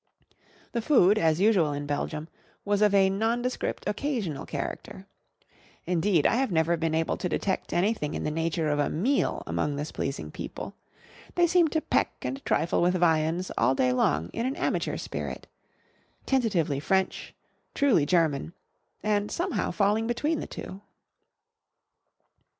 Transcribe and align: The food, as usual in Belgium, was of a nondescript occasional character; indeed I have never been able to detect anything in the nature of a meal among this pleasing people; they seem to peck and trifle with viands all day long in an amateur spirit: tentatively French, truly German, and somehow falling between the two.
The 0.71 0.81
food, 0.81 1.19
as 1.19 1.39
usual 1.39 1.71
in 1.73 1.85
Belgium, 1.85 2.27
was 2.65 2.81
of 2.81 2.91
a 2.91 3.07
nondescript 3.07 3.87
occasional 3.87 4.47
character; 4.47 5.05
indeed 5.85 6.25
I 6.25 6.37
have 6.37 6.51
never 6.51 6.75
been 6.75 6.95
able 6.95 7.17
to 7.17 7.29
detect 7.29 7.71
anything 7.71 8.15
in 8.15 8.23
the 8.23 8.31
nature 8.31 8.67
of 8.71 8.79
a 8.79 8.89
meal 8.89 9.43
among 9.45 9.75
this 9.75 9.91
pleasing 9.91 10.31
people; 10.31 10.73
they 11.35 11.45
seem 11.45 11.67
to 11.67 11.81
peck 11.81 12.13
and 12.23 12.43
trifle 12.45 12.81
with 12.81 12.95
viands 12.95 13.51
all 13.59 13.75
day 13.75 13.93
long 13.93 14.29
in 14.29 14.47
an 14.47 14.55
amateur 14.55 14.97
spirit: 14.97 15.45
tentatively 16.25 16.79
French, 16.79 17.35
truly 17.75 18.07
German, 18.07 18.53
and 19.03 19.29
somehow 19.29 19.69
falling 19.69 20.07
between 20.07 20.39
the 20.39 20.47
two. 20.47 20.81